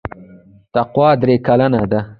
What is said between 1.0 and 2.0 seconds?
درې کلنه ده.